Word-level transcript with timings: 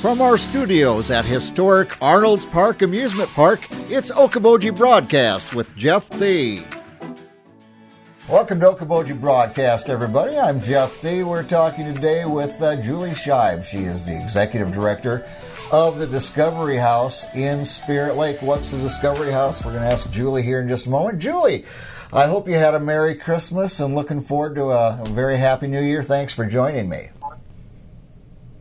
From 0.00 0.20
our 0.20 0.38
studios 0.38 1.10
at 1.10 1.24
historic 1.24 2.00
Arnold's 2.00 2.46
Park 2.46 2.82
Amusement 2.82 3.28
Park, 3.30 3.66
it's 3.90 4.12
Okoboji 4.12 4.72
Broadcast 4.76 5.56
with 5.56 5.74
Jeff 5.74 6.08
Thee. 6.10 6.62
Welcome 8.28 8.60
to 8.60 8.66
Okoboji 8.66 9.20
Broadcast, 9.20 9.88
everybody. 9.88 10.38
I'm 10.38 10.60
Jeff 10.60 11.02
Thee. 11.02 11.24
We're 11.24 11.42
talking 11.42 11.92
today 11.92 12.24
with 12.26 12.62
uh, 12.62 12.80
Julie 12.80 13.10
Scheib. 13.10 13.64
She 13.64 13.78
is 13.78 14.04
the 14.04 14.16
executive 14.22 14.70
director 14.70 15.28
of 15.72 15.98
the 15.98 16.06
Discovery 16.06 16.76
House 16.76 17.26
in 17.34 17.64
Spirit 17.64 18.14
Lake. 18.14 18.40
What's 18.40 18.70
the 18.70 18.78
Discovery 18.78 19.32
House? 19.32 19.64
We're 19.64 19.72
going 19.72 19.82
to 19.82 19.90
ask 19.90 20.12
Julie 20.12 20.44
here 20.44 20.60
in 20.60 20.68
just 20.68 20.86
a 20.86 20.90
moment. 20.90 21.18
Julie, 21.18 21.64
I 22.12 22.28
hope 22.28 22.46
you 22.46 22.54
had 22.54 22.74
a 22.74 22.80
Merry 22.80 23.16
Christmas 23.16 23.80
and 23.80 23.96
looking 23.96 24.20
forward 24.20 24.54
to 24.54 24.66
a 24.66 25.02
very 25.08 25.38
Happy 25.38 25.66
New 25.66 25.82
Year. 25.82 26.04
Thanks 26.04 26.32
for 26.32 26.46
joining 26.46 26.88
me. 26.88 27.08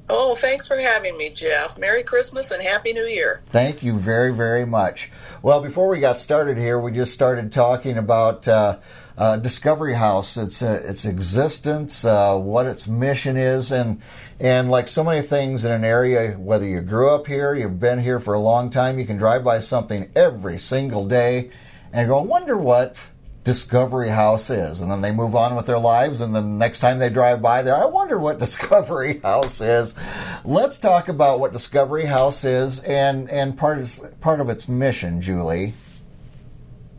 Oh, 0.09 0.35
thanks 0.35 0.67
for 0.67 0.77
having 0.77 1.17
me, 1.17 1.29
Jeff. 1.29 1.77
Merry 1.77 2.01
Christmas 2.01 2.51
and 2.51 2.63
Happy 2.63 2.93
New 2.93 3.05
Year. 3.05 3.41
Thank 3.47 3.83
you 3.83 3.97
very, 3.97 4.33
very 4.33 4.65
much. 4.65 5.11
Well, 5.41 5.59
before 5.59 5.89
we 5.89 5.99
got 5.99 6.17
started 6.17 6.57
here, 6.57 6.79
we 6.79 6.93
just 6.93 7.13
started 7.13 7.51
talking 7.51 7.97
about 7.97 8.47
uh, 8.47 8.77
uh, 9.17 9.35
Discovery 9.35 9.95
House, 9.95 10.37
its 10.37 10.61
uh, 10.61 10.81
its 10.85 11.03
existence, 11.03 12.05
uh, 12.05 12.37
what 12.37 12.67
its 12.67 12.87
mission 12.87 13.35
is, 13.35 13.73
and 13.73 14.01
and 14.39 14.71
like 14.71 14.87
so 14.87 15.03
many 15.03 15.21
things 15.21 15.65
in 15.65 15.71
an 15.73 15.83
area, 15.83 16.37
whether 16.37 16.65
you 16.65 16.81
grew 16.81 17.13
up 17.13 17.27
here, 17.27 17.53
you've 17.53 17.79
been 17.79 17.99
here 17.99 18.21
for 18.21 18.33
a 18.33 18.39
long 18.39 18.69
time, 18.69 18.99
you 18.99 19.05
can 19.05 19.17
drive 19.17 19.43
by 19.43 19.59
something 19.59 20.09
every 20.15 20.57
single 20.57 21.05
day, 21.05 21.51
and 21.91 22.07
go, 22.07 22.21
wonder 22.21 22.55
what 22.55 23.01
Discovery 23.47 24.09
House 24.09 24.49
is. 24.49 24.81
And 24.81 24.91
then 24.91 24.99
they 24.99 25.13
move 25.13 25.33
on 25.33 25.55
with 25.55 25.67
their 25.67 25.79
lives, 25.79 26.19
and 26.19 26.35
then 26.35 26.57
next 26.57 26.81
time 26.81 26.99
they 26.99 27.09
drive 27.09 27.41
by 27.41 27.61
there, 27.61 27.75
I 27.75 27.85
wonder 27.85 28.19
what 28.19 28.39
Discovery 28.45 29.21
House 29.21 29.61
is. 29.61 29.95
Let's 30.43 30.79
talk 30.79 31.07
about 31.07 31.39
what 31.39 31.53
Discovery 31.53 32.03
House 32.03 32.43
is 32.43 32.81
and, 32.81 33.29
and 33.29 33.57
part, 33.57 33.77
of, 33.77 34.19
part 34.19 34.41
of 34.41 34.49
its 34.49 34.67
mission, 34.67 35.21
Julie. 35.21 35.73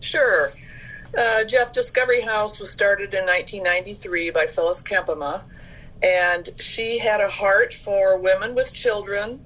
Sure. 0.01 0.49
Uh, 1.17 1.45
Jeff, 1.45 1.75
Discovery 1.75 2.23
House 2.23 2.59
was 2.59 2.73
started 2.73 3.13
in 3.13 3.27
1993 3.27 4.31
by 4.31 4.47
Phyllis 4.47 4.83
Kempema, 4.83 5.43
and 6.03 6.49
she 6.59 6.99
had 6.99 7.21
a 7.21 7.29
heart 7.29 7.75
for 7.75 8.19
women 8.23 8.55
with 8.55 8.73
children 8.73 9.45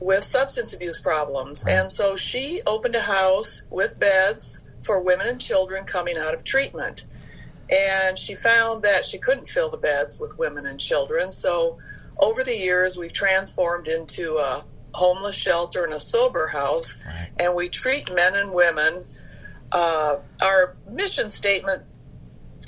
with 0.00 0.24
substance 0.24 0.72
abuse 0.72 0.98
problems. 0.98 1.66
And 1.66 1.90
so 1.90 2.16
she 2.16 2.62
opened 2.66 2.94
a 2.94 3.02
house 3.02 3.68
with 3.70 3.98
beds 3.98 4.64
for 4.88 5.02
women 5.02 5.26
and 5.28 5.38
children 5.38 5.84
coming 5.84 6.16
out 6.16 6.32
of 6.32 6.42
treatment. 6.44 7.04
And 7.70 8.18
she 8.18 8.34
found 8.34 8.82
that 8.84 9.04
she 9.04 9.18
couldn't 9.18 9.46
fill 9.46 9.70
the 9.70 9.76
beds 9.76 10.18
with 10.18 10.38
women 10.38 10.64
and 10.64 10.80
children. 10.80 11.30
So 11.30 11.76
over 12.18 12.42
the 12.42 12.56
years, 12.56 12.96
we've 12.96 13.12
transformed 13.12 13.86
into 13.86 14.36
a 14.36 14.64
homeless 14.94 15.36
shelter 15.36 15.84
and 15.84 15.92
a 15.92 16.00
sober 16.00 16.46
house, 16.46 17.02
right. 17.04 17.28
and 17.38 17.54
we 17.54 17.68
treat 17.68 18.10
men 18.14 18.34
and 18.34 18.54
women. 18.54 19.04
Uh, 19.72 20.16
our 20.40 20.74
mission 20.90 21.28
statement 21.28 21.82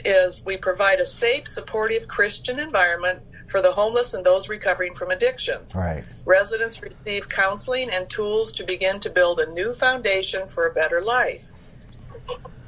is 0.04 0.44
we 0.44 0.58
provide 0.58 0.98
a 0.98 1.06
safe, 1.06 1.48
supportive 1.48 2.06
Christian 2.06 2.60
environment 2.60 3.20
for 3.48 3.62
the 3.62 3.72
homeless 3.72 4.12
and 4.12 4.26
those 4.26 4.50
recovering 4.50 4.92
from 4.92 5.10
addictions. 5.10 5.74
Right. 5.74 6.04
Residents 6.26 6.82
receive 6.82 7.30
counseling 7.30 7.88
and 7.90 8.08
tools 8.10 8.52
to 8.56 8.64
begin 8.64 9.00
to 9.00 9.08
build 9.08 9.40
a 9.40 9.50
new 9.52 9.72
foundation 9.72 10.46
for 10.48 10.68
a 10.68 10.74
better 10.74 11.00
life. 11.00 11.49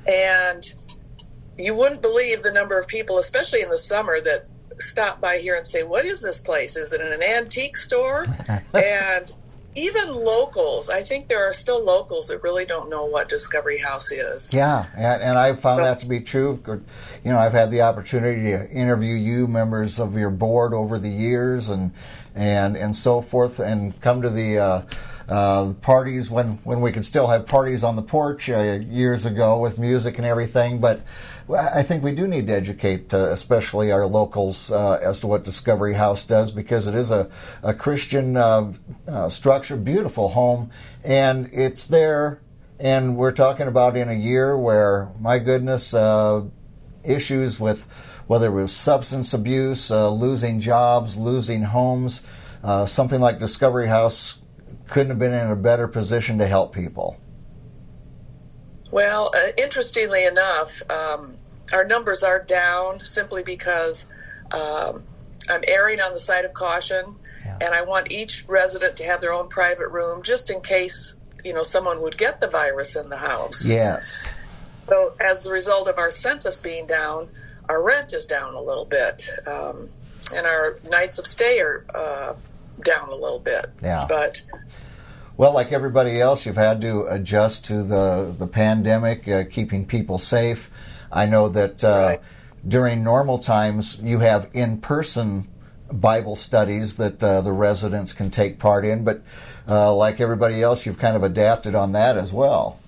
And 0.06 0.64
you 1.58 1.74
wouldn't 1.74 2.02
believe 2.02 2.42
the 2.42 2.52
number 2.52 2.80
of 2.80 2.86
people, 2.86 3.18
especially 3.18 3.62
in 3.62 3.68
the 3.68 3.78
summer, 3.78 4.20
that 4.20 4.46
stop 4.78 5.20
by 5.20 5.38
here 5.38 5.54
and 5.54 5.66
say, 5.66 5.82
What 5.82 6.04
is 6.04 6.22
this 6.22 6.40
place? 6.40 6.76
Is 6.76 6.92
it 6.92 7.00
an 7.00 7.22
antique 7.22 7.76
store? 7.76 8.26
and 8.74 9.32
even 9.74 10.14
locals, 10.14 10.90
I 10.90 11.02
think 11.02 11.28
there 11.28 11.48
are 11.48 11.52
still 11.52 11.84
locals 11.84 12.28
that 12.28 12.42
really 12.42 12.66
don't 12.66 12.90
know 12.90 13.06
what 13.06 13.28
Discovery 13.28 13.78
House 13.78 14.12
is. 14.12 14.52
Yeah, 14.52 14.84
and, 14.94 15.22
and 15.22 15.38
I've 15.38 15.60
found 15.60 15.78
but, 15.78 15.84
that 15.84 16.00
to 16.00 16.06
be 16.06 16.20
true. 16.20 16.60
You 16.66 17.32
know, 17.32 17.38
I've 17.38 17.52
had 17.52 17.70
the 17.70 17.82
opportunity 17.82 18.50
to 18.50 18.70
interview 18.70 19.14
you, 19.14 19.46
members 19.46 19.98
of 19.98 20.16
your 20.16 20.30
board, 20.30 20.74
over 20.74 20.98
the 20.98 21.08
years, 21.08 21.70
and 21.70 21.92
and 22.34 22.76
and 22.76 22.94
so 22.94 23.22
forth, 23.22 23.60
and 23.60 23.98
come 24.00 24.22
to 24.22 24.30
the. 24.30 24.58
Uh, 24.58 24.82
uh, 25.28 25.72
parties 25.80 26.30
when, 26.30 26.58
when 26.64 26.80
we 26.80 26.92
could 26.92 27.04
still 27.04 27.26
have 27.28 27.46
parties 27.46 27.84
on 27.84 27.96
the 27.96 28.02
porch 28.02 28.50
uh, 28.50 28.80
years 28.88 29.26
ago 29.26 29.58
with 29.58 29.78
music 29.78 30.18
and 30.18 30.26
everything. 30.26 30.80
But 30.80 31.00
I 31.50 31.82
think 31.82 32.02
we 32.02 32.14
do 32.14 32.26
need 32.26 32.46
to 32.46 32.54
educate, 32.54 33.12
uh, 33.12 33.30
especially 33.30 33.92
our 33.92 34.06
locals, 34.06 34.70
uh, 34.70 34.98
as 35.02 35.20
to 35.20 35.26
what 35.26 35.44
Discovery 35.44 35.94
House 35.94 36.24
does 36.24 36.50
because 36.50 36.86
it 36.86 36.94
is 36.94 37.10
a, 37.10 37.30
a 37.62 37.74
Christian 37.74 38.36
uh, 38.36 38.72
uh, 39.08 39.28
structure, 39.28 39.76
beautiful 39.76 40.28
home, 40.28 40.70
and 41.04 41.48
it's 41.52 41.86
there. 41.86 42.40
And 42.78 43.16
we're 43.16 43.32
talking 43.32 43.68
about 43.68 43.96
in 43.96 44.08
a 44.08 44.14
year 44.14 44.56
where, 44.56 45.10
my 45.20 45.38
goodness, 45.38 45.94
issues 47.04 47.60
with 47.60 47.86
whether 48.26 48.46
it 48.46 48.62
was 48.62 48.72
substance 48.72 49.34
abuse, 49.34 49.90
losing 49.90 50.60
jobs, 50.60 51.16
losing 51.16 51.62
homes. 51.62 52.22
something 52.86 53.20
like 53.20 53.38
Discovery 53.38 53.86
House 53.86 54.41
couldn't 54.92 55.08
have 55.08 55.18
been 55.18 55.32
in 55.32 55.50
a 55.50 55.56
better 55.56 55.88
position 55.88 56.38
to 56.38 56.46
help 56.46 56.74
people. 56.74 57.18
Well, 58.90 59.30
uh, 59.34 59.52
interestingly 59.56 60.26
enough, 60.26 60.82
um, 60.90 61.34
our 61.72 61.86
numbers 61.86 62.22
are 62.22 62.44
down 62.44 63.00
simply 63.00 63.42
because 63.42 64.12
um, 64.52 65.02
I'm 65.50 65.62
erring 65.66 66.00
on 66.00 66.12
the 66.12 66.20
side 66.20 66.44
of 66.44 66.52
caution, 66.52 67.16
yeah. 67.42 67.56
and 67.62 67.74
I 67.74 67.82
want 67.82 68.12
each 68.12 68.44
resident 68.48 68.96
to 68.98 69.04
have 69.04 69.22
their 69.22 69.32
own 69.32 69.48
private 69.48 69.88
room 69.88 70.22
just 70.22 70.50
in 70.50 70.60
case 70.60 71.18
you 71.42 71.54
know 71.54 71.62
someone 71.62 72.02
would 72.02 72.18
get 72.18 72.42
the 72.42 72.48
virus 72.48 72.94
in 72.94 73.08
the 73.08 73.16
house. 73.16 73.68
Yes. 73.68 74.28
So, 74.90 75.14
as 75.26 75.46
a 75.46 75.52
result 75.52 75.88
of 75.88 75.98
our 75.98 76.10
census 76.10 76.60
being 76.60 76.86
down, 76.86 77.30
our 77.70 77.82
rent 77.82 78.12
is 78.12 78.26
down 78.26 78.52
a 78.52 78.60
little 78.60 78.84
bit, 78.84 79.30
um, 79.46 79.88
and 80.36 80.46
our 80.46 80.78
nights 80.90 81.18
of 81.18 81.26
stay 81.26 81.60
are 81.60 81.86
uh, 81.94 82.34
down 82.84 83.08
a 83.08 83.14
little 83.14 83.40
bit. 83.40 83.66
Yeah. 83.82 84.06
But 84.08 84.42
well, 85.36 85.54
like 85.54 85.72
everybody 85.72 86.20
else, 86.20 86.46
you've 86.46 86.56
had 86.56 86.80
to 86.82 87.06
adjust 87.08 87.64
to 87.66 87.82
the 87.82 88.34
the 88.38 88.46
pandemic, 88.46 89.26
uh, 89.28 89.44
keeping 89.50 89.86
people 89.86 90.18
safe. 90.18 90.70
I 91.10 91.26
know 91.26 91.48
that 91.48 91.84
uh, 91.84 91.88
right. 91.88 92.20
during 92.66 93.02
normal 93.04 93.38
times, 93.38 94.00
you 94.02 94.20
have 94.20 94.48
in 94.52 94.80
person 94.80 95.48
Bible 95.92 96.36
studies 96.36 96.96
that 96.96 97.22
uh, 97.22 97.40
the 97.42 97.52
residents 97.52 98.12
can 98.12 98.30
take 98.30 98.58
part 98.58 98.84
in, 98.84 99.04
but 99.04 99.22
uh, 99.68 99.94
like 99.94 100.20
everybody 100.20 100.62
else, 100.62 100.86
you've 100.86 100.98
kind 100.98 101.16
of 101.16 101.22
adapted 101.22 101.74
on 101.74 101.92
that 101.92 102.16
as 102.16 102.32
well. 102.32 102.78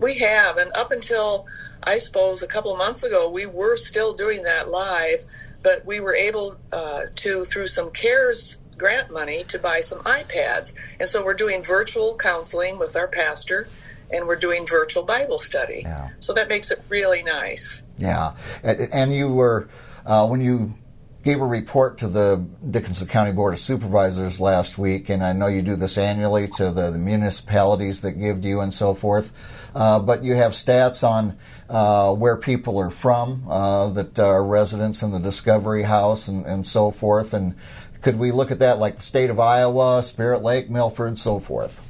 We 0.00 0.14
have, 0.18 0.56
and 0.56 0.70
up 0.74 0.90
until 0.90 1.46
I 1.84 1.98
suppose 1.98 2.42
a 2.42 2.48
couple 2.48 2.72
of 2.72 2.78
months 2.78 3.04
ago, 3.04 3.30
we 3.30 3.46
were 3.46 3.76
still 3.76 4.14
doing 4.14 4.42
that 4.42 4.68
live, 4.68 5.24
but 5.62 5.84
we 5.84 6.00
were 6.00 6.14
able 6.14 6.56
uh, 6.72 7.02
to, 7.16 7.44
through 7.44 7.66
some 7.66 7.90
CARES 7.90 8.58
grant 8.84 9.10
money 9.10 9.44
to 9.44 9.58
buy 9.58 9.80
some 9.80 10.00
iPads. 10.00 10.74
And 11.00 11.08
so 11.08 11.24
we're 11.24 11.32
doing 11.32 11.62
virtual 11.62 12.18
counseling 12.18 12.78
with 12.78 12.96
our 12.96 13.08
pastor 13.08 13.66
and 14.12 14.26
we're 14.26 14.36
doing 14.36 14.66
virtual 14.66 15.06
Bible 15.06 15.38
study. 15.38 15.80
Yeah. 15.84 16.10
So 16.18 16.34
that 16.34 16.50
makes 16.50 16.70
it 16.70 16.80
really 16.90 17.22
nice. 17.22 17.82
Yeah. 17.96 18.34
And 18.62 19.14
you 19.14 19.32
were, 19.32 19.70
uh, 20.04 20.28
when 20.28 20.42
you 20.42 20.74
gave 21.22 21.40
a 21.40 21.46
report 21.46 21.96
to 21.96 22.08
the 22.08 22.46
Dickinson 22.70 23.08
County 23.08 23.32
Board 23.32 23.54
of 23.54 23.58
Supervisors 23.58 24.38
last 24.38 24.76
week, 24.76 25.08
and 25.08 25.24
I 25.24 25.32
know 25.32 25.46
you 25.46 25.62
do 25.62 25.76
this 25.76 25.96
annually 25.96 26.46
to 26.58 26.70
the, 26.70 26.90
the 26.90 26.98
municipalities 26.98 28.02
that 28.02 28.12
give 28.12 28.42
to 28.42 28.48
you 28.48 28.60
and 28.60 28.70
so 28.70 28.92
forth. 28.92 29.32
Uh, 29.74 29.98
but 29.98 30.22
you 30.22 30.34
have 30.34 30.52
stats 30.52 31.02
on 31.02 31.38
uh, 31.70 32.14
where 32.14 32.36
people 32.36 32.78
are 32.78 32.90
from, 32.90 33.48
uh, 33.48 33.88
that 33.88 34.20
are 34.20 34.44
residents 34.44 35.02
in 35.02 35.10
the 35.10 35.18
Discovery 35.18 35.82
House 35.82 36.28
and, 36.28 36.44
and 36.44 36.66
so 36.66 36.90
forth. 36.90 37.32
And 37.32 37.56
could 38.04 38.18
we 38.18 38.32
look 38.32 38.50
at 38.50 38.58
that 38.58 38.78
like 38.78 38.96
the 38.96 39.02
state 39.02 39.30
of 39.30 39.40
Iowa, 39.40 40.02
Spirit 40.02 40.42
Lake, 40.42 40.68
Milford, 40.68 41.08
and 41.08 41.18
so 41.18 41.38
forth? 41.38 41.80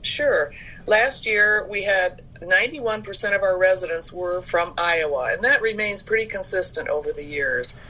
Sure. 0.00 0.52
Last 0.86 1.26
year 1.26 1.66
we 1.68 1.82
had 1.82 2.22
91% 2.40 3.34
of 3.34 3.42
our 3.42 3.58
residents 3.58 4.12
were 4.12 4.40
from 4.42 4.72
Iowa, 4.78 5.32
and 5.32 5.42
that 5.42 5.60
remains 5.60 6.00
pretty 6.00 6.26
consistent 6.26 6.88
over 6.88 7.12
the 7.12 7.24
years. 7.24 7.80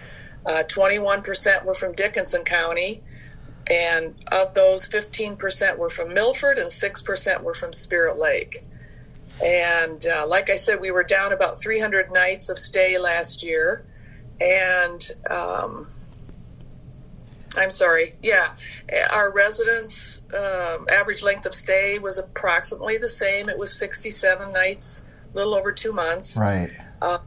Uh, 0.47 0.63
21% 0.67 1.65
were 1.67 1.75
from 1.75 1.93
Dickinson 1.93 2.43
County, 2.43 3.03
and 3.71 4.15
of 4.33 4.55
those, 4.55 4.89
15% 4.89 5.77
were 5.77 5.91
from 5.91 6.15
Milford 6.15 6.57
and 6.57 6.71
6% 6.71 7.43
were 7.43 7.55
from 7.55 7.75
Spirit 7.75 8.17
Lake. 8.19 8.65
And 9.45 10.07
uh, 10.07 10.27
like 10.27 10.49
I 10.49 10.57
said, 10.57 10.81
we 10.81 10.91
were 10.91 11.05
down 11.05 11.35
about 11.35 11.61
300 11.61 12.13
nights 12.13 12.49
of 12.49 12.59
stay 12.59 12.97
last 12.97 13.43
year, 13.43 13.85
and 14.41 15.07
um, 15.29 15.87
I'm 17.59 17.71
sorry. 17.71 18.15
Yeah, 18.23 18.55
our 19.11 19.33
residents' 19.35 20.23
um, 20.35 20.87
average 20.91 21.23
length 21.23 21.47
of 21.47 21.55
stay 21.55 21.99
was 21.99 22.19
approximately 22.19 22.99
the 22.99 23.09
same. 23.09 23.49
It 23.49 23.59
was 23.59 23.73
67 23.79 24.53
nights, 24.53 25.07
a 25.33 25.37
little 25.37 25.55
over 25.55 25.73
two 25.73 25.93
months. 25.93 26.39
Right. 26.41 26.71
Uh, 27.01 27.19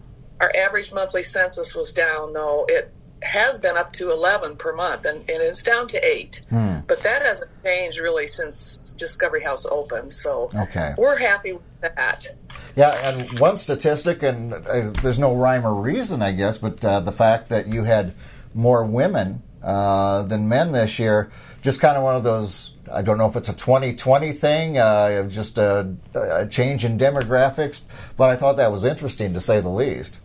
our 0.41 0.51
average 0.57 0.93
monthly 0.93 1.23
census 1.23 1.75
was 1.75 1.93
down, 1.93 2.33
though. 2.33 2.65
It 2.69 2.91
has 3.23 3.59
been 3.59 3.77
up 3.77 3.91
to 3.93 4.11
11 4.11 4.57
per 4.57 4.73
month, 4.75 5.05
and, 5.05 5.17
and 5.19 5.27
it's 5.29 5.63
down 5.63 5.87
to 5.87 6.05
eight. 6.05 6.43
Hmm. 6.49 6.79
But 6.87 7.01
that 7.03 7.21
hasn't 7.23 7.51
changed 7.63 7.99
really 7.99 8.27
since 8.27 8.77
Discovery 8.97 9.41
House 9.43 9.65
opened. 9.65 10.11
So 10.13 10.51
Okay. 10.53 10.93
we're 10.97 11.17
happy 11.17 11.53
with 11.53 11.61
that. 11.81 12.27
Yeah, 12.75 12.93
and 13.05 13.39
one 13.39 13.55
statistic, 13.57 14.21
and 14.21 14.53
uh, 14.53 14.91
there's 15.01 15.17
no 15.17 15.35
rhyme 15.35 15.65
or 15.65 15.81
reason, 15.81 16.21
I 16.21 16.33
guess, 16.33 16.57
but 16.57 16.83
uh, 16.83 16.99
the 16.99 17.11
fact 17.13 17.49
that 17.49 17.67
you 17.73 17.83
had 17.85 18.13
more 18.53 18.85
women 18.85 19.41
uh, 19.65 20.21
than 20.23 20.47
men 20.47 20.71
this 20.71 20.99
year, 20.99 21.31
just 21.63 21.81
kind 21.81 21.97
of 21.97 22.03
one 22.03 22.15
of 22.15 22.23
those. 22.23 22.73
I 22.93 23.01
don't 23.01 23.17
know 23.17 23.27
if 23.27 23.35
it's 23.35 23.49
a 23.49 23.53
2020 23.53 24.31
thing, 24.31 24.77
uh, 24.77 25.27
just 25.27 25.57
a, 25.57 25.91
a 26.13 26.45
change 26.45 26.85
in 26.85 26.99
demographics, 26.99 27.81
but 28.15 28.29
I 28.29 28.35
thought 28.35 28.57
that 28.57 28.71
was 28.71 28.83
interesting 28.85 29.33
to 29.33 29.41
say 29.41 29.59
the 29.59 29.69
least. 29.69 30.21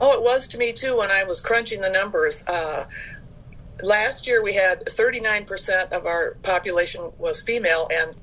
Oh, 0.00 0.10
it 0.18 0.22
was 0.22 0.48
to 0.48 0.58
me 0.58 0.72
too 0.72 0.96
when 0.98 1.10
I 1.10 1.24
was 1.24 1.42
crunching 1.42 1.82
the 1.82 1.90
numbers. 1.90 2.44
Uh, 2.48 2.86
last 3.82 4.26
year 4.26 4.42
we 4.42 4.54
had 4.54 4.84
39% 4.86 5.92
of 5.92 6.06
our 6.06 6.36
population 6.42 7.12
was 7.18 7.42
female, 7.42 7.88
and 7.92 8.16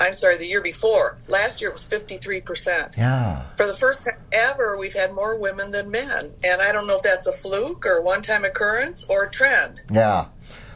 I'm 0.00 0.14
sorry, 0.14 0.38
the 0.38 0.46
year 0.46 0.62
before, 0.62 1.18
last 1.28 1.60
year 1.60 1.68
it 1.68 1.74
was 1.74 1.88
53%. 1.88 2.96
Yeah. 2.96 3.42
For 3.56 3.66
the 3.66 3.74
first 3.74 4.06
time 4.06 4.18
ever, 4.32 4.78
we've 4.78 4.94
had 4.94 5.12
more 5.12 5.38
women 5.38 5.70
than 5.70 5.90
men. 5.90 6.32
And 6.42 6.62
I 6.62 6.72
don't 6.72 6.86
know 6.86 6.96
if 6.96 7.02
that's 7.02 7.26
a 7.26 7.32
fluke 7.32 7.84
or 7.84 8.00
one 8.00 8.22
time 8.22 8.46
occurrence 8.46 9.06
or 9.10 9.24
a 9.24 9.30
trend. 9.30 9.82
Yeah. 9.90 10.26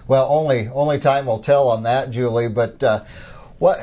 Well, 0.07 0.29
only 0.31 0.69
only 0.69 0.99
time 0.99 1.25
will 1.25 1.39
tell 1.39 1.69
on 1.69 1.85
that, 1.85 2.11
Julie. 2.11 2.49
But 2.49 2.85
uh, 2.85 3.05
what 3.59 3.79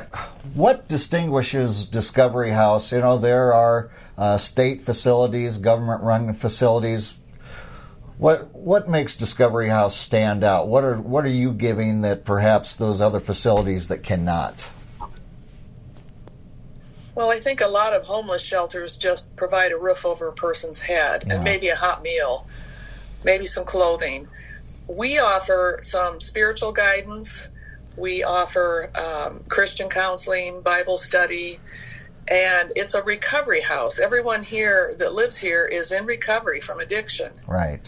what 0.54 0.86
distinguishes 0.86 1.86
Discovery 1.86 2.50
House? 2.50 2.92
You 2.92 3.00
know, 3.00 3.18
there 3.18 3.52
are 3.52 3.90
uh, 4.16 4.36
state 4.38 4.80
facilities, 4.80 5.58
government-run 5.58 6.34
facilities. 6.34 7.18
What 8.18 8.54
what 8.54 8.88
makes 8.88 9.16
Discovery 9.16 9.68
House 9.68 9.96
stand 9.96 10.44
out? 10.44 10.68
What 10.68 10.84
are 10.84 10.96
what 10.96 11.24
are 11.24 11.30
you 11.30 11.52
giving 11.52 12.02
that 12.02 12.24
perhaps 12.24 12.76
those 12.76 13.00
other 13.00 13.18
facilities 13.18 13.88
that 13.88 14.04
cannot? 14.04 14.70
Well, 17.14 17.30
I 17.30 17.38
think 17.38 17.60
a 17.60 17.66
lot 17.68 17.92
of 17.92 18.04
homeless 18.04 18.44
shelters 18.44 18.96
just 18.96 19.36
provide 19.36 19.72
a 19.72 19.78
roof 19.78 20.06
over 20.06 20.28
a 20.28 20.32
person's 20.32 20.80
head 20.80 21.24
Yeah. 21.26 21.34
and 21.34 21.44
maybe 21.44 21.68
a 21.68 21.76
hot 21.76 22.02
meal, 22.02 22.46
maybe 23.24 23.44
some 23.46 23.64
clothing. 23.64 24.28
We 24.88 25.18
offer 25.18 25.78
some 25.82 26.20
spiritual 26.20 26.72
guidance. 26.72 27.50
We 27.96 28.24
offer 28.24 28.90
um, 28.94 29.40
Christian 29.48 29.88
counseling, 29.90 30.62
Bible 30.62 30.96
study, 30.96 31.60
and 32.28 32.72
it's 32.74 32.94
a 32.94 33.02
recovery 33.02 33.60
house. 33.60 34.00
Everyone 34.00 34.42
here 34.42 34.94
that 34.98 35.12
lives 35.12 35.38
here 35.38 35.66
is 35.66 35.92
in 35.92 36.06
recovery 36.06 36.60
from 36.60 36.80
addiction. 36.80 37.32
Right. 37.46 37.80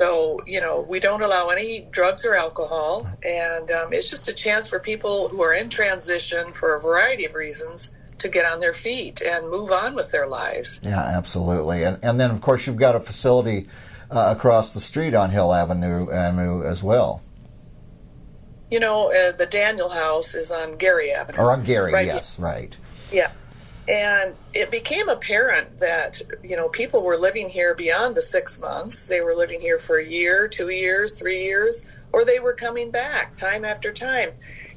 So, 0.00 0.38
you 0.46 0.62
know, 0.62 0.80
we 0.88 0.98
don't 0.98 1.20
allow 1.20 1.48
any 1.48 1.86
drugs 1.90 2.24
or 2.24 2.34
alcohol. 2.34 3.06
And 3.22 3.70
um, 3.70 3.92
it's 3.92 4.08
just 4.08 4.30
a 4.30 4.34
chance 4.34 4.66
for 4.66 4.78
people 4.80 5.28
who 5.28 5.42
are 5.42 5.52
in 5.52 5.68
transition 5.68 6.54
for 6.54 6.74
a 6.74 6.80
variety 6.80 7.26
of 7.26 7.34
reasons 7.34 7.94
to 8.16 8.30
get 8.30 8.50
on 8.50 8.60
their 8.60 8.72
feet 8.72 9.20
and 9.20 9.50
move 9.50 9.70
on 9.70 9.94
with 9.94 10.10
their 10.10 10.26
lives. 10.26 10.80
Yeah, 10.82 11.00
absolutely. 11.02 11.84
And 11.84 11.98
and 12.02 12.18
then 12.18 12.30
of 12.30 12.40
course 12.40 12.66
you've 12.66 12.76
got 12.78 12.96
a 12.96 13.00
facility 13.00 13.68
uh, 14.10 14.34
across 14.34 14.72
the 14.72 14.80
street 14.80 15.12
on 15.12 15.28
Hill 15.30 15.52
Avenue 15.52 16.10
Avenue 16.10 16.64
as 16.64 16.82
well, 16.82 17.20
You 18.70 18.80
know, 18.80 19.08
uh, 19.10 19.32
the 19.36 19.46
Daniel 19.46 19.90
House 19.90 20.34
is 20.34 20.50
on 20.50 20.78
Gary 20.78 21.10
Avenue. 21.12 21.38
or 21.40 21.52
on 21.52 21.62
Gary. 21.64 21.92
Right. 21.92 22.06
Yes, 22.06 22.38
right. 22.38 22.74
Yeah. 23.12 23.30
And 23.90 24.36
it 24.54 24.70
became 24.70 25.08
apparent 25.08 25.78
that, 25.80 26.22
you 26.44 26.54
know, 26.54 26.68
people 26.68 27.02
were 27.02 27.16
living 27.16 27.48
here 27.48 27.74
beyond 27.74 28.14
the 28.14 28.22
six 28.22 28.60
months. 28.60 29.08
They 29.08 29.20
were 29.20 29.34
living 29.34 29.60
here 29.60 29.78
for 29.78 29.98
a 29.98 30.04
year, 30.04 30.46
two 30.46 30.68
years, 30.68 31.18
three 31.18 31.42
years, 31.42 31.88
or 32.12 32.24
they 32.24 32.38
were 32.38 32.52
coming 32.52 32.92
back 32.92 33.34
time 33.34 33.64
after 33.64 33.92
time. 33.92 34.30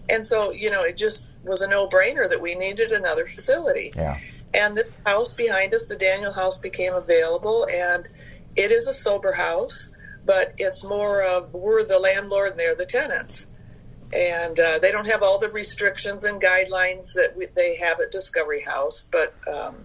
And 0.10 0.25
so, 0.25 0.51
you 0.51 0.71
know, 0.71 0.81
it 0.81 0.98
just 0.98 1.30
was 1.44 1.62
a 1.62 1.69
no 1.69 1.88
brainer 1.88 2.27
that 2.27 2.42
we 2.42 2.56
needed 2.56 2.92
another 2.92 3.27
facility. 3.27 3.94
Yeah. 3.95 4.18
And 4.56 4.75
the 4.75 4.88
house 5.06 5.36
behind 5.36 5.75
us, 5.75 5.88
the 5.88 5.95
Daniel 5.95 6.33
House, 6.33 6.59
became 6.59 6.94
available, 6.94 7.68
and 7.71 8.09
it 8.56 8.71
is 8.71 8.88
a 8.88 8.94
sober 8.94 9.33
house, 9.33 9.95
but 10.25 10.54
it's 10.57 10.88
more 10.88 11.24
of 11.24 11.54
we're 11.54 11.83
the 11.83 12.00
landlord 12.00 12.51
and 12.51 12.59
they're 12.59 12.75
the 12.75 12.86
tenants. 12.86 13.51
And 14.13 14.60
uh, 14.60 14.77
they 14.80 14.92
don't 14.92 15.07
have 15.07 15.24
all 15.24 15.39
the 15.39 15.50
restrictions 15.50 16.24
and 16.24 16.39
guidelines 16.42 17.13
that 17.15 17.33
we, 17.36 17.48
they 17.56 17.75
have 17.77 18.00
at 18.00 18.12
Discovery 18.12 18.62
House, 18.62 19.10
but 19.12 19.33
um, 19.51 19.75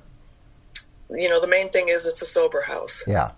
you 1.10 1.28
know 1.28 1.40
the 1.40 1.46
main 1.46 1.70
thing 1.70 1.88
is 1.88 2.06
it's 2.06 2.20
a 2.20 2.26
sober 2.26 2.60
house. 2.60 3.02
Yeah. 3.06 3.30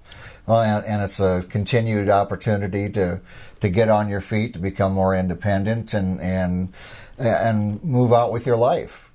Well, 0.46 0.62
and, 0.62 0.84
and 0.84 1.02
it's 1.02 1.20
a 1.20 1.44
continued 1.48 2.08
opportunity 2.08 2.88
to 2.90 3.20
to 3.60 3.68
get 3.68 3.88
on 3.88 4.08
your 4.08 4.20
feet, 4.20 4.54
to 4.54 4.58
become 4.58 4.92
more 4.92 5.14
independent, 5.14 5.94
and 5.94 6.20
and 6.20 6.72
and 7.18 7.84
move 7.84 8.12
out 8.12 8.32
with 8.32 8.46
your 8.46 8.56
life. 8.56 9.12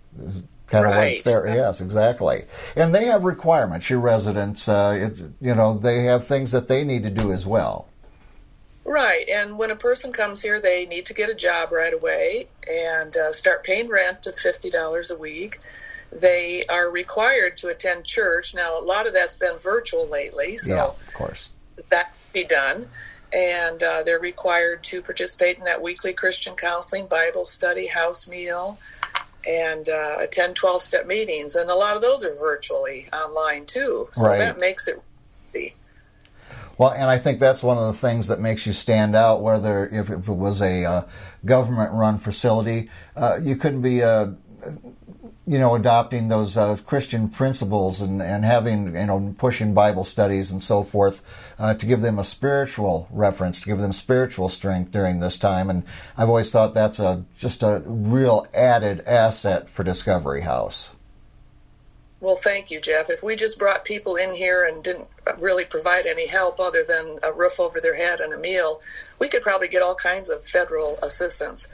Kind 0.68 0.86
of 0.86 0.92
Right. 0.94 1.12
what's 1.12 1.24
there. 1.24 1.48
Yes, 1.48 1.82
exactly. 1.82 2.44
And 2.76 2.96
they 2.96 3.06
have 3.06 3.24
requirements. 3.24 3.90
Your 3.90 4.00
residents, 4.00 4.68
uh, 4.68 4.98
it's, 5.00 5.22
you 5.40 5.54
know, 5.54 5.78
they 5.78 6.04
have 6.04 6.26
things 6.26 6.52
that 6.54 6.68
they 6.68 6.84
need 6.84 7.04
to 7.04 7.12
do 7.12 7.32
as 7.32 7.46
well. 7.46 7.88
Right, 8.86 9.26
and 9.28 9.58
when 9.58 9.72
a 9.72 9.76
person 9.76 10.14
comes 10.14 10.44
here, 10.44 10.62
they 10.62 10.86
need 10.86 11.08
to 11.08 11.14
get 11.14 11.30
a 11.30 11.34
job 11.36 11.72
right 11.72 11.94
away 11.94 12.46
and 12.72 13.16
uh, 13.18 13.32
start 13.32 13.64
paying 13.64 13.90
rent 13.90 14.28
of 14.28 14.36
fifty 14.36 14.70
dollars 14.70 15.10
a 15.10 15.18
week. 15.18 15.58
They 16.12 16.64
are 16.70 16.90
required 16.92 17.58
to 17.58 17.68
attend 17.70 18.06
church. 18.06 18.54
Now, 18.54 18.80
a 18.80 18.84
lot 18.84 19.08
of 19.08 19.14
that's 19.14 19.38
been 19.38 19.58
virtual 19.58 20.10
lately, 20.10 20.58
so 20.58 20.76
yeah, 20.76 20.84
of 20.86 21.14
course. 21.14 21.50
that 21.90 22.12
can 22.12 22.44
be 22.44 22.46
done. 22.48 22.88
And 23.34 23.82
uh, 23.84 24.04
they're 24.04 24.20
required 24.20 24.84
to 24.86 25.02
participate 25.02 25.58
in 25.58 25.66
that 25.66 25.82
weekly 25.82 26.14
Christian 26.14 26.56
counseling, 26.56 27.08
Bible 27.08 27.44
study, 27.44 27.88
house 27.88 28.30
meal, 28.30 28.80
and 29.48 29.90
uh, 29.90 30.18
attend 30.22 30.56
12 30.56 30.82
step 30.82 31.06
meetings. 31.08 31.56
And 31.56 31.70
a 31.70 31.76
lot 31.76 31.96
of 31.98 32.02
those 32.02 32.24
are 32.24 32.34
virtually 32.36 33.08
online 33.12 33.66
too. 33.66 34.08
So 34.12 34.30
Right. 34.30 34.38
that 34.40 34.60
makes 34.60 34.88
it 34.88 35.02
easy. 35.54 35.74
Well, 36.78 36.92
and 36.92 37.10
I 37.10 37.18
think 37.18 37.40
that's 37.40 37.64
one 37.64 37.78
of 37.78 37.88
the 37.88 38.08
things 38.08 38.28
that 38.28 38.40
makes 38.40 38.66
you 38.66 38.74
stand 38.74 39.16
out. 39.16 39.42
Whether 39.42 39.88
if, 39.88 40.10
if 40.10 40.28
it 40.28 40.34
was 40.34 40.62
a 40.62 40.86
uh, 40.86 41.02
government-run 41.46 42.18
facility, 42.18 42.90
uh, 43.16 43.38
you 43.42 43.56
couldn't 43.56 43.82
be, 43.82 44.04
uh, 44.04 44.32
you 45.48 45.60
know, 45.60 45.76
adopting 45.76 46.28
those 46.28 46.58
uh, 46.58 46.76
Christian 46.86 47.30
principles 47.30 48.02
and, 48.02 48.22
and 48.22 48.44
having, 48.44 48.96
you 48.96 49.06
know, 49.06 49.36
pushing 49.38 49.74
Bible 49.74 50.04
studies 50.04 50.52
and 50.52 50.62
so 50.62 50.84
forth 50.84 51.22
uh, 51.60 51.76
to 51.76 51.86
give 51.86 52.02
them 52.02 52.20
a 52.20 52.24
spiritual 52.24 53.08
reference, 53.12 53.62
to 53.62 53.68
give 53.68 53.78
them 53.78 53.94
spiritual 53.94 54.50
strength 54.50 54.92
during 54.92 55.20
this 55.20 55.38
time. 55.38 55.70
And 55.70 55.84
I've 56.18 56.30
always 56.30 56.52
thought 56.52 56.74
that's 56.74 57.00
a 57.00 57.24
just 57.38 57.64
a 57.64 57.84
real 57.86 58.48
added 58.54 59.02
asset 59.02 59.70
for 59.70 59.84
Discovery 59.84 60.42
House. 60.42 60.95
Well, 62.26 62.38
thank 62.38 62.72
you, 62.72 62.82
Jeff. 62.82 63.12
If 63.12 63.22
we 63.22 63.36
just 63.36 63.60
brought 63.60 63.86
people 63.86 64.16
in 64.16 64.34
here 64.34 64.66
and 64.66 64.84
didn't 64.84 65.08
really 65.40 65.64
provide 65.64 66.08
any 66.08 66.28
help 66.28 66.60
other 66.60 66.84
than 66.84 67.20
a 67.22 67.32
roof 67.32 67.60
over 67.60 67.80
their 67.80 67.96
head 67.96 68.20
and 68.20 68.34
a 68.34 68.40
meal, 68.40 68.82
we 69.20 69.30
could 69.30 69.44
probably 69.44 69.68
get 69.68 69.84
all 69.84 69.94
kinds 69.94 70.32
of 70.32 70.44
federal 70.44 70.98
assistance. 71.04 71.70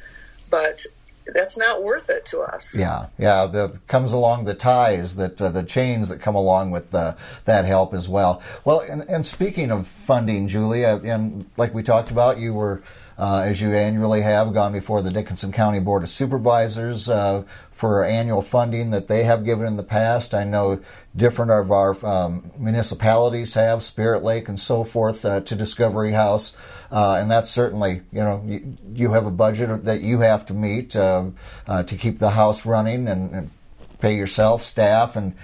But 0.49 0.85
that's 1.25 1.57
not 1.57 1.83
worth 1.83 2.09
it 2.09 2.25
to 2.25 2.41
us. 2.41 2.77
Yeah, 2.77 3.05
yeah. 3.17 3.45
The 3.45 3.79
comes 3.87 4.11
along 4.11 4.43
the 4.43 4.53
ties 4.53 5.15
that 5.15 5.41
uh, 5.41 5.47
the 5.47 5.63
chains 5.63 6.09
that 6.09 6.19
come 6.19 6.35
along 6.35 6.71
with 6.71 6.93
uh, 6.93 7.15
that 7.45 7.63
help 7.63 7.93
as 7.93 8.09
well. 8.09 8.41
Well, 8.65 8.81
and, 8.81 9.03
and 9.03 9.25
speaking 9.25 9.71
of 9.71 9.87
funding, 9.87 10.49
Julia, 10.49 10.99
and 11.01 11.49
like 11.55 11.73
we 11.73 11.81
talked 11.81 12.11
about, 12.11 12.39
you 12.39 12.53
were. 12.53 12.83
Uh, 13.21 13.43
as 13.45 13.61
you 13.61 13.71
annually 13.71 14.21
have 14.23 14.51
gone 14.51 14.73
before 14.73 15.03
the 15.03 15.11
Dickinson 15.11 15.51
County 15.51 15.79
Board 15.79 16.01
of 16.01 16.09
Supervisors 16.09 17.07
uh, 17.07 17.43
for 17.71 18.03
annual 18.03 18.41
funding 18.41 18.89
that 18.89 19.07
they 19.07 19.25
have 19.25 19.45
given 19.45 19.67
in 19.67 19.77
the 19.77 19.83
past. 19.83 20.33
I 20.33 20.43
know 20.43 20.81
different 21.15 21.51
of 21.51 21.71
our 21.71 21.95
um, 22.03 22.49
municipalities 22.57 23.53
have, 23.53 23.83
Spirit 23.83 24.23
Lake 24.23 24.49
and 24.49 24.59
so 24.59 24.83
forth, 24.83 25.23
uh, 25.23 25.41
to 25.41 25.55
Discovery 25.55 26.13
House. 26.13 26.57
Uh, 26.91 27.17
and 27.21 27.29
that's 27.29 27.51
certainly, 27.51 28.01
you 28.11 28.21
know, 28.21 28.43
you, 28.43 28.77
you 28.95 29.11
have 29.13 29.27
a 29.27 29.31
budget 29.31 29.85
that 29.85 30.01
you 30.01 30.21
have 30.21 30.43
to 30.47 30.55
meet 30.55 30.95
uh, 30.95 31.25
uh, 31.67 31.83
to 31.83 31.95
keep 31.95 32.17
the 32.17 32.31
house 32.31 32.65
running 32.65 33.07
and, 33.07 33.31
and 33.35 33.51
pay 33.99 34.15
yourself, 34.15 34.63
staff, 34.63 35.15
and 35.15 35.35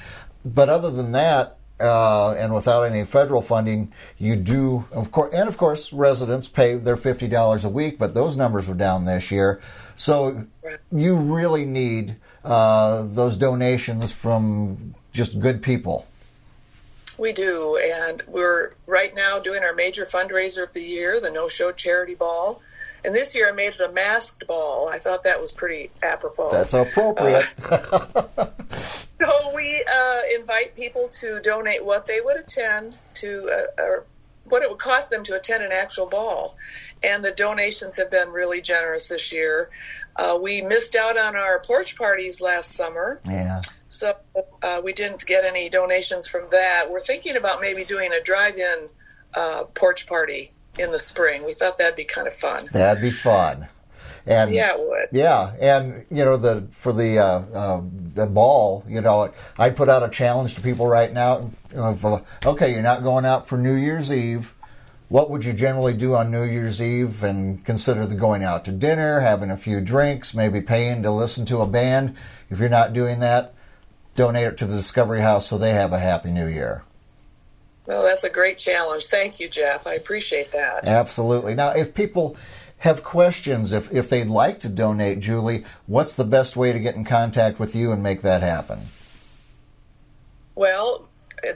but 0.43 0.67
other 0.67 0.89
than 0.89 1.11
that, 1.11 1.56
uh, 1.79 2.33
and 2.33 2.53
without 2.53 2.83
any 2.83 3.05
federal 3.05 3.41
funding, 3.41 3.91
you 4.17 4.35
do, 4.35 4.85
of 4.91 5.11
course, 5.11 5.33
and 5.33 5.47
of 5.47 5.57
course, 5.57 5.93
residents 5.93 6.47
pay 6.47 6.75
their 6.75 6.97
fifty 6.97 7.27
dollars 7.27 7.65
a 7.65 7.69
week, 7.69 7.99
but 7.99 8.13
those 8.13 8.35
numbers 8.35 8.69
are 8.69 8.75
down 8.75 9.05
this 9.05 9.31
year. 9.31 9.61
So 9.95 10.45
you 10.91 11.15
really 11.15 11.65
need 11.65 12.15
uh, 12.43 13.03
those 13.03 13.37
donations 13.37 14.11
from 14.11 14.95
just 15.13 15.39
good 15.39 15.61
people. 15.61 16.07
We 17.19 17.33
do, 17.33 17.79
and 17.81 18.21
we're 18.27 18.73
right 18.85 19.13
now 19.15 19.39
doing 19.39 19.63
our 19.63 19.73
major 19.73 20.05
fundraiser 20.05 20.63
of 20.63 20.73
the 20.73 20.81
year, 20.81 21.19
the 21.19 21.31
No 21.31 21.47
Show 21.47 21.71
Charity 21.71 22.15
Ball. 22.15 22.61
And 23.03 23.15
this 23.15 23.35
year 23.35 23.49
I 23.49 23.51
made 23.51 23.73
it 23.73 23.79
a 23.79 23.91
masked 23.91 24.45
ball. 24.47 24.89
I 24.89 24.97
thought 24.99 25.23
that 25.23 25.39
was 25.39 25.51
pretty 25.51 25.89
apropos. 26.03 26.51
That's 26.51 26.73
appropriate. 26.73 27.45
So 27.69 28.51
we 29.67 29.83
uh, 29.93 30.39
invite 30.39 30.75
people 30.75 31.07
to 31.09 31.39
donate 31.41 31.83
what 31.83 32.07
they 32.07 32.21
would 32.21 32.37
attend 32.37 32.99
to 33.15 33.49
a, 33.77 33.81
a 33.81 34.03
what 34.45 34.63
it 34.63 34.69
would 34.69 34.79
cost 34.79 35.09
them 35.09 35.23
to 35.25 35.35
attend 35.35 35.63
an 35.63 35.71
actual 35.73 36.07
ball. 36.07 36.55
And 37.03 37.23
the 37.23 37.31
donations 37.31 37.97
have 37.97 38.09
been 38.09 38.29
really 38.29 38.61
generous 38.61 39.09
this 39.09 39.33
year. 39.33 39.69
Uh, 40.15 40.39
we 40.41 40.61
missed 40.61 40.95
out 40.95 41.17
on 41.17 41.35
our 41.35 41.59
porch 41.59 41.97
parties 41.97 42.41
last 42.41 42.71
summer. 42.71 43.19
Yeah. 43.25 43.59
So 43.87 44.13
uh, 44.63 44.81
we 44.83 44.93
didn't 44.93 45.25
get 45.27 45.43
any 45.43 45.69
donations 45.69 46.27
from 46.27 46.47
that. 46.51 46.85
We're 46.89 47.01
thinking 47.01 47.35
about 47.35 47.59
maybe 47.61 47.83
doing 47.83 48.11
a 48.13 48.21
drive 48.23 48.55
in 48.55 48.87
uh, 49.35 49.65
porch 49.75 50.07
party 50.07 50.51
in 50.79 50.91
the 50.91 50.99
spring. 50.99 51.45
We 51.45 51.53
thought 51.53 51.77
that'd 51.77 51.97
be 51.97 52.05
kind 52.05 52.25
of 52.27 52.33
fun. 52.33 52.67
That'd 52.71 53.03
be 53.03 53.11
fun. 53.11 53.67
And 54.27 54.53
yeah, 54.53 54.73
it 54.73 54.79
would. 54.79 55.07
Yeah, 55.13 55.53
and 55.59 56.05
you 56.11 56.25
know 56.25 56.35
the 56.35 56.67
for 56.71 56.91
the 56.91 57.17
uh, 57.17 57.39
uh, 57.53 57.81
the 58.13 58.27
ball, 58.27 58.83
you 58.87 58.99
know, 58.99 59.31
I 59.57 59.69
put 59.69 59.87
out 59.87 60.03
a 60.03 60.09
challenge 60.09 60.55
to 60.55 60.61
people 60.61 60.85
right 60.85 61.11
now 61.11 61.49
of 61.73 62.05
uh, 62.05 62.19
okay, 62.45 62.73
you're 62.73 62.81
not 62.81 63.03
going 63.03 63.23
out 63.23 63.47
for 63.47 63.57
New 63.57 63.75
Year's 63.75 64.11
Eve. 64.11 64.53
What 65.07 65.29
would 65.29 65.45
you 65.45 65.53
generally 65.53 65.93
do 65.93 66.15
on 66.15 66.29
New 66.29 66.43
Year's 66.43 66.81
Eve 66.81 67.23
and 67.23 67.63
consider 67.63 68.05
the 68.05 68.15
going 68.15 68.43
out 68.43 68.65
to 68.65 68.73
dinner, 68.73 69.21
having 69.21 69.49
a 69.49 69.55
few 69.55 69.79
drinks, 69.79 70.35
maybe 70.35 70.59
paying 70.59 71.03
to 71.03 71.11
listen 71.11 71.45
to 71.45 71.59
a 71.59 71.67
band? 71.67 72.13
If 72.49 72.59
you're 72.59 72.67
not 72.67 72.91
doing 72.91 73.21
that, 73.21 73.53
donate 74.15 74.47
it 74.47 74.57
to 74.57 74.65
the 74.65 74.75
Discovery 74.75 75.21
House 75.21 75.47
so 75.47 75.57
they 75.57 75.71
have 75.71 75.93
a 75.93 75.99
happy 75.99 76.31
new 76.31 76.47
year. 76.47 76.83
Well, 77.85 78.03
that's 78.03 78.25
a 78.25 78.29
great 78.29 78.57
challenge. 78.57 79.05
Thank 79.05 79.39
you, 79.39 79.47
Jeff. 79.47 79.87
I 79.87 79.93
appreciate 79.93 80.51
that. 80.51 80.89
Absolutely. 80.89 81.55
Now, 81.55 81.69
if 81.69 81.93
people 81.93 82.35
have 82.79 83.03
questions, 83.03 83.73
if, 83.73 83.91
if 83.91 84.09
they'd 84.09 84.27
like 84.27 84.59
to 84.59 84.69
donate, 84.69 85.19
Julie, 85.19 85.65
what's 85.87 86.15
the 86.15 86.23
best 86.23 86.55
way 86.55 86.71
to 86.71 86.79
get 86.79 86.95
in 86.95 87.03
contact 87.03 87.59
with 87.59 87.75
you 87.75 87.91
and 87.91 88.03
make 88.03 88.21
that 88.21 88.41
happen? 88.41 88.79
Well, 90.55 91.07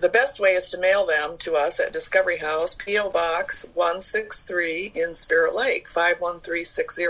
the 0.02 0.10
best 0.10 0.40
way 0.40 0.52
is 0.52 0.70
to 0.70 0.80
mail 0.80 1.06
them 1.06 1.38
to 1.40 1.54
us 1.54 1.80
at 1.80 1.94
Discovery 1.94 2.38
House, 2.38 2.76
P.O. 2.76 3.12
Box 3.12 3.68
163 3.74 4.94
in 4.96 5.14
Spirit 5.14 5.56
Lake, 5.56 5.88
51360. 5.90 7.04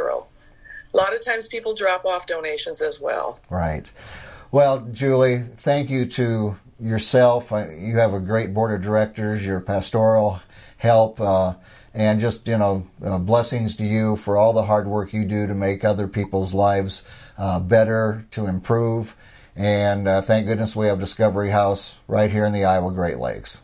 A 0.94 0.98
lot 0.98 1.14
of 1.14 1.24
times 1.24 1.48
people 1.48 1.74
drop 1.74 2.06
off 2.06 2.28
donations 2.28 2.82
as 2.82 3.02
well. 3.02 3.40
Right. 3.50 3.90
Well, 4.52 4.82
Julie, 4.92 5.40
thank 5.40 5.90
you 5.90 6.06
to 6.08 6.58
yourself. 6.80 7.52
You 7.52 7.98
have 7.98 8.14
a 8.14 8.20
great 8.20 8.54
board 8.54 8.74
of 8.74 8.82
directors, 8.82 9.46
your 9.46 9.62
pastoral 9.62 10.42
help. 10.78 11.22
Uh, 11.22 11.54
and 11.94 12.20
just 12.20 12.48
you 12.48 12.58
know 12.58 12.88
uh, 13.04 13.18
blessings 13.18 13.76
to 13.76 13.86
you 13.86 14.16
for 14.16 14.38
all 14.38 14.54
the 14.54 14.64
hard 14.64 14.88
work 14.88 15.14
you 15.14 15.26
do 15.26 15.48
to 15.48 15.56
make 15.56 15.84
other 15.84 16.08
people's 16.08 16.54
lives 16.54 17.06
uh, 17.38 17.60
better 17.60 18.26
to 18.32 18.48
improve. 18.48 19.16
And 19.56 20.08
uh, 20.08 20.22
thank 20.22 20.48
goodness 20.48 20.76
we 20.76 20.88
have 20.88 21.00
discovery 21.00 21.50
house 21.50 22.00
right 22.08 22.32
here 22.32 22.46
in 22.46 22.54
the 22.54 22.64
iowa 22.64 22.92
great 22.92 23.18
lakes. 23.18 23.64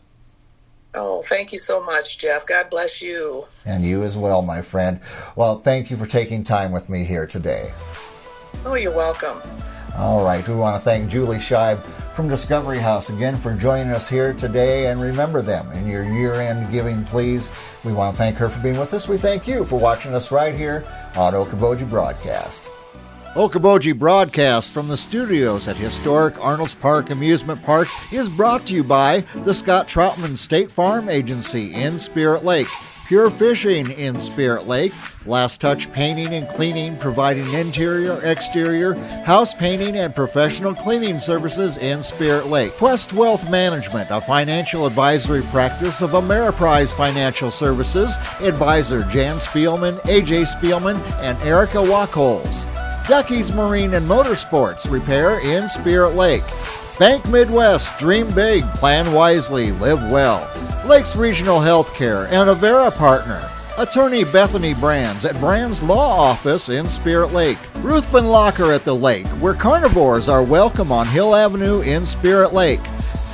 Oh 0.94 1.22
thank 1.26 1.52
you 1.52 1.58
so 1.58 1.82
much 1.84 2.18
jeff. 2.18 2.46
God 2.46 2.68
bless 2.70 3.02
you. 3.02 3.44
And 3.64 3.84
you 3.84 4.02
as 4.02 4.16
well 4.16 4.42
my 4.42 4.62
friend. 4.62 5.00
Well 5.36 5.58
thank 5.58 5.90
you 5.90 5.96
for 5.96 6.06
taking 6.06 6.44
time 6.44 6.72
with 6.72 6.88
me 6.88 7.04
here 7.04 7.26
today. 7.26 7.72
Oh 8.64 8.74
you're 8.74 8.94
welcome. 8.94 9.40
All 9.96 10.24
right. 10.24 10.46
We 10.46 10.54
want 10.54 10.76
to 10.76 10.84
thank 10.84 11.10
julie 11.10 11.38
scheib 11.38 11.82
from 12.18 12.28
Discovery 12.28 12.78
House 12.78 13.10
again 13.10 13.36
for 13.36 13.54
joining 13.54 13.92
us 13.92 14.08
here 14.08 14.32
today. 14.32 14.86
And 14.88 15.00
remember 15.00 15.40
them 15.40 15.70
in 15.70 15.86
your 15.86 16.02
year 16.02 16.34
end 16.34 16.68
giving, 16.72 17.04
please. 17.04 17.48
We 17.88 17.94
want 17.94 18.14
to 18.14 18.18
thank 18.18 18.36
her 18.36 18.50
for 18.50 18.62
being 18.62 18.78
with 18.78 18.92
us. 18.92 19.08
We 19.08 19.16
thank 19.16 19.48
you 19.48 19.64
for 19.64 19.78
watching 19.78 20.12
us 20.12 20.30
right 20.30 20.54
here 20.54 20.84
on 21.16 21.32
Okoboji 21.32 21.88
Broadcast. 21.88 22.70
Okoboji 23.32 23.98
Broadcast 23.98 24.72
from 24.72 24.88
the 24.88 24.96
studios 24.96 25.68
at 25.68 25.76
historic 25.76 26.38
Arnolds 26.38 26.74
Park 26.74 27.08
Amusement 27.08 27.62
Park 27.62 27.88
is 28.12 28.28
brought 28.28 28.66
to 28.66 28.74
you 28.74 28.84
by 28.84 29.20
the 29.36 29.54
Scott 29.54 29.88
Troutman 29.88 30.36
State 30.36 30.70
Farm 30.70 31.08
Agency 31.08 31.72
in 31.72 31.98
Spirit 31.98 32.44
Lake. 32.44 32.68
Pure 33.08 33.30
Fishing 33.30 33.90
in 33.92 34.20
Spirit 34.20 34.66
Lake, 34.66 34.92
Last 35.24 35.62
Touch 35.62 35.90
Painting 35.92 36.34
and 36.34 36.46
Cleaning, 36.46 36.94
providing 36.98 37.50
interior, 37.54 38.20
exterior, 38.22 38.92
house 39.24 39.54
painting, 39.54 39.96
and 39.96 40.14
professional 40.14 40.74
cleaning 40.74 41.18
services 41.18 41.78
in 41.78 42.02
Spirit 42.02 42.48
Lake. 42.48 42.74
Quest 42.74 43.14
Wealth 43.14 43.50
Management, 43.50 44.08
a 44.10 44.20
financial 44.20 44.84
advisory 44.84 45.40
practice 45.44 46.02
of 46.02 46.10
Ameriprise 46.10 46.94
Financial 46.94 47.50
Services, 47.50 48.18
advisor 48.42 49.02
Jan 49.04 49.36
Spielman, 49.36 49.98
AJ 50.02 50.54
Spielman, 50.54 51.00
and 51.22 51.40
Erica 51.44 51.78
Wachholz. 51.78 52.66
Ducky's 53.08 53.50
Marine 53.54 53.94
and 53.94 54.06
Motorsports 54.06 54.90
Repair 54.90 55.40
in 55.40 55.66
Spirit 55.66 56.10
Lake. 56.10 56.44
Bank 56.98 57.26
Midwest, 57.28 57.98
dream 57.98 58.30
big, 58.34 58.64
plan 58.74 59.14
wisely, 59.14 59.72
live 59.72 60.02
well. 60.10 60.46
Lakes 60.88 61.16
Regional 61.16 61.58
Healthcare 61.58 62.26
and 62.30 62.48
Avera 62.48 62.90
Partner. 62.90 63.46
Attorney 63.76 64.24
Bethany 64.24 64.72
Brands 64.72 65.26
at 65.26 65.38
Brands 65.38 65.82
Law 65.82 66.18
Office 66.18 66.70
in 66.70 66.88
Spirit 66.88 67.30
Lake. 67.34 67.58
Ruthven 67.82 68.24
Locker 68.24 68.72
at 68.72 68.86
the 68.86 68.94
lake, 68.94 69.26
where 69.38 69.52
carnivores 69.52 70.30
are 70.30 70.42
welcome 70.42 70.90
on 70.90 71.06
Hill 71.06 71.34
Avenue 71.34 71.82
in 71.82 72.06
Spirit 72.06 72.54
Lake. 72.54 72.80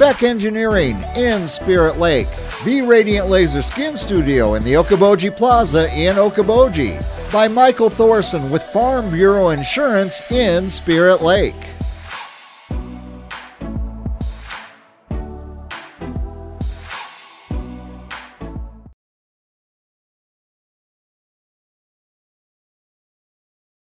Beck 0.00 0.24
Engineering 0.24 1.00
in 1.14 1.46
Spirit 1.46 1.98
Lake. 1.98 2.26
B 2.64 2.80
Radiant 2.80 3.28
Laser 3.28 3.62
Skin 3.62 3.96
Studio 3.96 4.54
in 4.54 4.64
the 4.64 4.72
Okoboji 4.72 5.34
Plaza 5.34 5.86
in 5.96 6.16
Okoboji. 6.16 7.00
By 7.32 7.46
Michael 7.46 7.88
Thorson 7.88 8.50
with 8.50 8.64
Farm 8.64 9.12
Bureau 9.12 9.50
Insurance 9.50 10.28
in 10.32 10.68
Spirit 10.68 11.22
Lake. 11.22 11.73